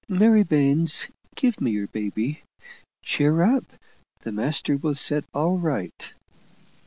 Mary 0.09 0.41
Baines, 0.41 1.09
give 1.35 1.61
me 1.61 1.69
your 1.69 1.85
baby. 1.85 2.41
Cheer 3.03 3.43
up, 3.43 3.65
the 4.21 4.31
master 4.31 4.75
will 4.75 4.95
set 4.95 5.25
all 5.31 5.59
right!" 5.59 6.11